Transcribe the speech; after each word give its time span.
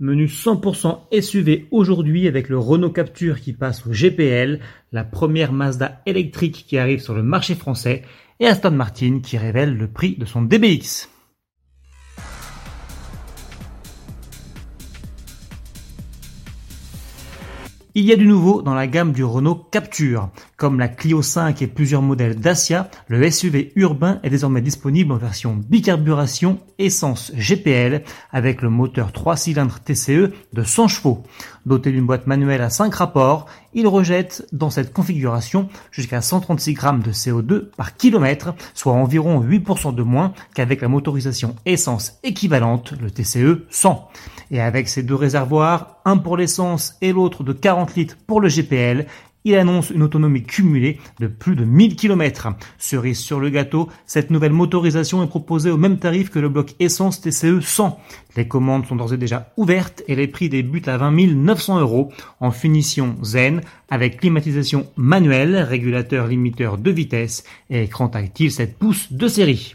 Menu 0.00 0.28
100% 0.28 1.20
SUV 1.20 1.68
aujourd'hui 1.70 2.26
avec 2.26 2.48
le 2.48 2.58
Renault 2.58 2.90
Capture 2.90 3.38
qui 3.38 3.52
passe 3.52 3.86
au 3.86 3.90
GPL, 3.90 4.58
la 4.92 5.04
première 5.04 5.52
Mazda 5.52 6.00
électrique 6.06 6.64
qui 6.66 6.78
arrive 6.78 7.00
sur 7.00 7.14
le 7.14 7.22
marché 7.22 7.54
français 7.54 8.02
et 8.40 8.46
Aston 8.46 8.70
Martin 8.70 9.20
qui 9.22 9.36
révèle 9.36 9.76
le 9.76 9.88
prix 9.88 10.16
de 10.16 10.24
son 10.24 10.40
DBX. 10.40 11.10
Il 17.96 18.04
y 18.04 18.12
a 18.12 18.16
du 18.16 18.26
nouveau 18.26 18.62
dans 18.62 18.74
la 18.74 18.86
gamme 18.86 19.10
du 19.10 19.24
Renault 19.24 19.56
Capture. 19.56 20.28
Comme 20.56 20.78
la 20.78 20.86
Clio 20.86 21.22
5 21.22 21.60
et 21.60 21.66
plusieurs 21.66 22.02
modèles 22.02 22.38
Dacia, 22.38 22.88
le 23.08 23.28
SUV 23.28 23.72
urbain 23.74 24.20
est 24.22 24.30
désormais 24.30 24.60
disponible 24.60 25.12
en 25.12 25.16
version 25.16 25.56
bicarburation 25.56 26.60
essence 26.78 27.32
GPL 27.34 28.02
avec 28.30 28.62
le 28.62 28.70
moteur 28.70 29.10
3 29.10 29.36
cylindres 29.36 29.80
TCE 29.80 30.30
de 30.52 30.62
100 30.62 30.86
chevaux. 30.86 31.24
Doté 31.66 31.90
d'une 31.90 32.06
boîte 32.06 32.28
manuelle 32.28 32.62
à 32.62 32.70
5 32.70 32.94
rapports, 32.94 33.46
il 33.74 33.86
rejette 33.86 34.46
dans 34.52 34.70
cette 34.70 34.92
configuration 34.92 35.68
jusqu'à 35.90 36.20
136 36.20 36.74
grammes 36.74 37.02
de 37.02 37.12
CO2 37.12 37.70
par 37.76 37.96
kilomètre, 37.96 38.54
soit 38.74 38.92
environ 38.92 39.42
8% 39.42 39.94
de 39.94 40.02
moins 40.02 40.32
qu'avec 40.54 40.80
la 40.80 40.88
motorisation 40.88 41.56
essence 41.66 42.18
équivalente, 42.22 42.94
le 43.00 43.10
TCE 43.10 43.66
100. 43.68 44.08
Et 44.52 44.60
avec 44.60 44.88
ces 44.88 45.02
deux 45.02 45.14
réservoirs, 45.14 45.98
un 46.04 46.16
pour 46.16 46.36
l'essence 46.36 46.96
et 47.00 47.12
l'autre 47.12 47.44
de 47.44 47.52
40 47.80 47.96
litres 47.96 48.16
pour 48.26 48.42
le 48.42 48.48
GPL, 48.48 49.06
il 49.44 49.56
annonce 49.56 49.88
une 49.88 50.02
autonomie 50.02 50.42
cumulée 50.42 50.98
de 51.18 51.28
plus 51.28 51.56
de 51.56 51.64
1000 51.64 51.96
km. 51.96 52.48
Cerise 52.76 53.18
sur 53.18 53.40
le 53.40 53.48
gâteau, 53.48 53.88
cette 54.04 54.30
nouvelle 54.30 54.52
motorisation 54.52 55.24
est 55.24 55.28
proposée 55.28 55.70
au 55.70 55.78
même 55.78 55.98
tarif 55.98 56.28
que 56.28 56.38
le 56.38 56.50
bloc 56.50 56.74
essence 56.78 57.22
TCE 57.22 57.60
100. 57.62 57.98
Les 58.36 58.46
commandes 58.46 58.86
sont 58.86 58.96
d'ores 58.96 59.14
et 59.14 59.16
déjà 59.16 59.50
ouvertes 59.56 60.02
et 60.08 60.14
les 60.14 60.28
prix 60.28 60.50
débutent 60.50 60.88
à 60.88 60.98
20 60.98 61.10
900 61.34 61.80
euros 61.80 62.12
en 62.38 62.50
finition 62.50 63.16
zen 63.22 63.62
avec 63.88 64.20
climatisation 64.20 64.86
manuelle, 64.96 65.56
régulateur 65.56 66.26
limiteur 66.26 66.76
de 66.76 66.90
vitesse 66.90 67.44
et 67.70 67.84
écran 67.84 68.08
tactile 68.08 68.52
7 68.52 68.78
pouces 68.78 69.10
de 69.10 69.26
série. 69.26 69.74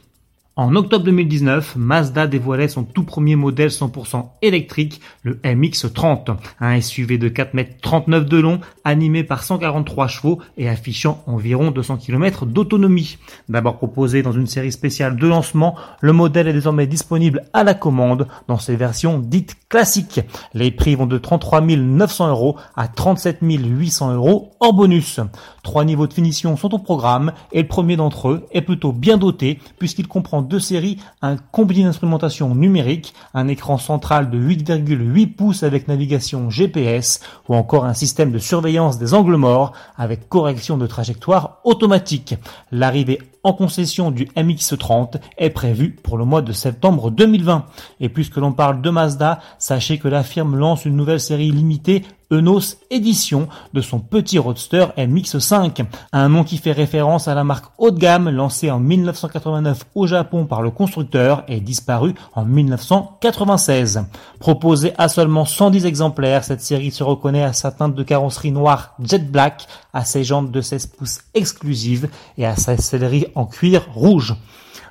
En 0.57 0.73
octobre 0.77 1.03
2019, 1.03 1.75
Mazda 1.75 2.27
dévoilait 2.27 2.69
son 2.69 2.83
tout 2.83 3.03
premier 3.03 3.35
modèle 3.35 3.67
100% 3.67 4.29
électrique, 4.41 5.01
le 5.21 5.33
MX-30, 5.43 6.33
un 6.61 6.79
SUV 6.79 7.17
de 7.17 7.27
4,39 7.27 8.03
m 8.07 8.23
de 8.23 8.37
long, 8.37 8.61
animé 8.85 9.25
par 9.25 9.43
143 9.43 10.07
chevaux 10.07 10.39
et 10.57 10.69
affichant 10.69 11.21
environ 11.27 11.71
200 11.71 11.97
km 11.97 12.45
d'autonomie. 12.45 13.17
D'abord 13.49 13.75
proposé 13.79 14.21
dans 14.21 14.31
une 14.31 14.47
série 14.47 14.71
spéciale 14.71 15.17
de 15.17 15.27
lancement, 15.27 15.75
le 15.99 16.13
modèle 16.13 16.47
est 16.47 16.53
désormais 16.53 16.87
disponible 16.87 17.43
à 17.51 17.65
la 17.65 17.73
commande 17.73 18.25
dans 18.47 18.57
ses 18.57 18.77
versions 18.77 19.19
dites 19.19 19.57
classiques. 19.67 20.21
Les 20.53 20.71
prix 20.71 20.95
vont 20.95 21.05
de 21.05 21.17
33 21.17 21.59
900 21.63 22.29
euros 22.29 22.55
à 22.77 22.87
37 22.87 23.39
800 23.41 24.13
euros 24.13 24.53
en 24.61 24.71
bonus. 24.71 25.19
Trois 25.63 25.83
niveaux 25.83 26.07
de 26.07 26.13
finition 26.13 26.55
sont 26.55 26.73
au 26.73 26.79
programme 26.79 27.33
et 27.51 27.61
le 27.61 27.67
premier 27.67 27.97
d'entre 27.97 28.29
eux 28.29 28.45
est 28.53 28.61
plutôt 28.61 28.93
bien 28.93 29.17
doté 29.17 29.59
puisqu'il 29.79 30.07
comprend 30.07 30.44
deux 30.45 30.59
séries, 30.59 30.99
un 31.21 31.37
combiné 31.37 31.83
d'instrumentation 31.83 32.55
numérique, 32.55 33.13
un 33.33 33.47
écran 33.47 33.77
central 33.77 34.29
de 34.29 34.37
8,8 34.37 35.35
pouces 35.35 35.63
avec 35.63 35.87
navigation 35.87 36.49
GPS 36.49 37.19
ou 37.49 37.55
encore 37.55 37.85
un 37.85 37.93
système 37.93 38.31
de 38.31 38.39
surveillance 38.39 38.97
des 38.97 39.13
angles 39.13 39.35
morts 39.35 39.73
avec 39.97 40.29
correction 40.29 40.77
de 40.77 40.87
trajectoire 40.87 41.59
automatique. 41.63 42.35
L'arrivée 42.71 43.19
en 43.45 43.53
concession 43.53 44.09
du 44.09 44.25
MX-30 44.35 45.19
est 45.37 45.51
prévue 45.51 45.91
pour 45.91 46.17
le 46.17 46.25
mois 46.25 46.41
de 46.41 46.51
septembre 46.51 47.11
2020. 47.11 47.65
Et 47.99 48.09
puisque 48.09 48.37
l'on 48.37 48.51
parle 48.51 48.81
de 48.81 48.89
Mazda, 48.89 49.39
sachez 49.59 49.99
que 49.99 50.07
la 50.07 50.23
firme 50.23 50.57
lance 50.57 50.85
une 50.85 50.95
nouvelle 50.95 51.19
série 51.19 51.51
limitée 51.51 52.03
Enos 52.31 52.77
Edition 52.89 53.47
de 53.73 53.81
son 53.81 53.99
petit 53.99 54.39
roadster 54.39 54.87
MX5, 54.97 55.85
un 56.11 56.29
nom 56.29 56.43
qui 56.43 56.57
fait 56.57 56.71
référence 56.71 57.27
à 57.27 57.35
la 57.35 57.43
marque 57.43 57.65
haut 57.77 57.91
de 57.91 57.99
gamme 57.99 58.29
lancée 58.29 58.71
en 58.71 58.79
1989 58.79 59.85
au 59.95 60.07
Japon 60.07 60.45
par 60.45 60.61
le 60.61 60.71
constructeur 60.71 61.43
et 61.47 61.59
disparue 61.59 62.15
en 62.33 62.45
1996. 62.45 64.05
Proposée 64.39 64.93
à 64.97 65.07
seulement 65.07 65.45
110 65.45 65.85
exemplaires, 65.85 66.43
cette 66.43 66.61
série 66.61 66.91
se 66.91 67.03
reconnaît 67.03 67.43
à 67.43 67.53
sa 67.53 67.71
teinte 67.71 67.95
de 67.95 68.03
carrosserie 68.03 68.51
noire 68.51 68.95
jet 68.99 69.31
black, 69.31 69.67
à 69.93 70.03
ses 70.03 70.23
jantes 70.23 70.51
de 70.51 70.61
16 70.61 70.87
pouces 70.87 71.19
exclusives 71.33 72.09
et 72.37 72.45
à 72.45 72.55
sa 72.55 72.77
sellerie 72.77 73.27
en 73.35 73.45
cuir 73.45 73.87
rouge. 73.93 74.35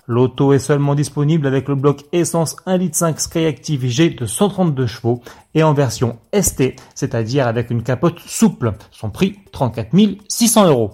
L'auto 0.06 0.53
est 0.53 0.59
seulement 0.59 0.94
disponible 0.94 1.47
avec 1.47 1.66
le 1.66 1.75
bloc 1.75 2.05
essence 2.12 2.56
1.5 2.66 2.78
litre 2.78 3.21
Skyactiv 3.21 3.87
G 3.87 4.10
de 4.10 4.27
132 4.27 4.87
chevaux 4.87 5.22
et 5.55 5.62
en 5.62 5.72
version 5.72 6.19
ST, 6.38 6.75
c'est-à-dire 6.94 7.47
avec 7.47 7.71
une 7.71 7.82
capote 7.82 8.19
souple. 8.21 8.75
Son 8.91 9.09
prix 9.09 9.38
34 9.53 9.91
600 10.28 10.69
euros. 10.69 10.91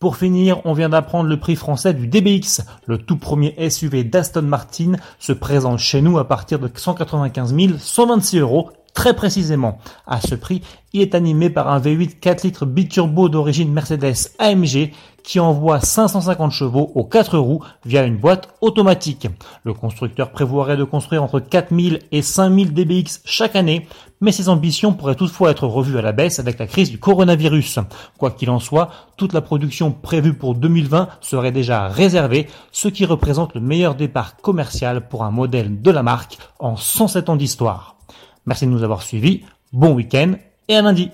Pour 0.00 0.16
finir, 0.16 0.60
on 0.64 0.74
vient 0.74 0.88
d'apprendre 0.88 1.28
le 1.28 1.40
prix 1.40 1.56
français 1.56 1.92
du 1.92 2.06
DBX. 2.06 2.62
Le 2.86 2.98
tout 2.98 3.16
premier 3.16 3.54
SUV 3.68 4.04
d'Aston 4.04 4.42
Martin 4.42 4.92
se 5.18 5.32
présente 5.32 5.80
chez 5.80 6.00
nous 6.00 6.18
à 6.18 6.28
partir 6.28 6.60
de 6.60 6.70
195 6.72 7.78
126 7.78 8.38
euros 8.38 8.70
Très 8.94 9.14
précisément, 9.14 9.78
à 10.06 10.20
ce 10.20 10.34
prix, 10.34 10.62
il 10.92 11.02
est 11.02 11.14
animé 11.14 11.50
par 11.50 11.68
un 11.68 11.78
V8 11.78 12.18
4 12.18 12.42
litres 12.42 12.66
biturbo 12.66 13.28
d'origine 13.28 13.72
Mercedes 13.72 14.32
AMG 14.38 14.90
qui 15.22 15.40
envoie 15.40 15.78
550 15.78 16.52
chevaux 16.52 16.90
aux 16.94 17.04
4 17.04 17.36
roues 17.36 17.62
via 17.84 18.04
une 18.04 18.16
boîte 18.16 18.48
automatique. 18.62 19.28
Le 19.62 19.74
constructeur 19.74 20.30
prévoirait 20.30 20.78
de 20.78 20.84
construire 20.84 21.22
entre 21.22 21.38
4000 21.38 21.98
et 22.12 22.22
5000 22.22 22.72
DBX 22.72 23.20
chaque 23.26 23.54
année, 23.54 23.86
mais 24.22 24.32
ses 24.32 24.48
ambitions 24.48 24.94
pourraient 24.94 25.16
toutefois 25.16 25.50
être 25.50 25.66
revues 25.66 25.98
à 25.98 26.02
la 26.02 26.12
baisse 26.12 26.38
avec 26.38 26.58
la 26.58 26.66
crise 26.66 26.90
du 26.90 26.98
coronavirus. 26.98 27.80
Quoi 28.16 28.30
qu'il 28.30 28.48
en 28.48 28.58
soit, 28.58 28.88
toute 29.18 29.34
la 29.34 29.42
production 29.42 29.92
prévue 29.92 30.32
pour 30.32 30.54
2020 30.54 31.08
serait 31.20 31.52
déjà 31.52 31.88
réservée, 31.88 32.48
ce 32.72 32.88
qui 32.88 33.04
représente 33.04 33.54
le 33.54 33.60
meilleur 33.60 33.94
départ 33.94 34.36
commercial 34.38 35.08
pour 35.08 35.24
un 35.24 35.30
modèle 35.30 35.82
de 35.82 35.90
la 35.90 36.02
marque 36.02 36.38
en 36.58 36.76
107 36.76 37.28
ans 37.28 37.36
d'histoire. 37.36 37.97
Merci 38.46 38.66
de 38.66 38.70
nous 38.70 38.82
avoir 38.82 39.02
suivis. 39.02 39.44
Bon 39.72 39.92
week-end 39.92 40.34
et 40.68 40.76
à 40.76 40.82
lundi. 40.82 41.10